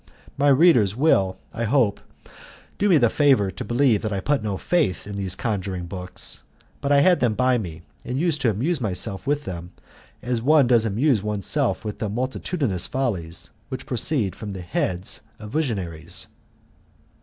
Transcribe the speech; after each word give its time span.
My 0.35 0.47
readers 0.47 0.95
will, 0.95 1.37
I 1.53 1.65
hope, 1.65 1.99
do 2.79 2.89
me 2.89 2.97
the 2.97 3.07
favour 3.07 3.51
to 3.51 3.63
believe 3.63 4.01
that 4.01 4.11
I 4.11 4.19
put 4.19 4.41
no 4.41 4.57
faith 4.57 5.05
in 5.05 5.15
these 5.15 5.35
conjuring 5.35 5.85
books, 5.85 6.41
but 6.81 6.91
I 6.91 7.01
had 7.01 7.19
them 7.19 7.35
by 7.35 7.59
me 7.59 7.83
and 8.03 8.17
used 8.19 8.41
to 8.41 8.49
amuse 8.49 8.81
myself 8.81 9.27
with 9.27 9.43
them 9.45 9.73
as 10.23 10.41
one 10.41 10.65
does 10.65 10.85
amuse 10.85 11.21
one's 11.21 11.45
self 11.45 11.85
with 11.85 11.99
the 11.99 12.09
multitudinous 12.09 12.87
follies 12.87 13.51
which 13.69 13.85
proceed 13.85 14.35
from 14.35 14.53
the 14.53 14.61
heads 14.63 15.21
of 15.37 15.51
visionaries. 15.51 16.25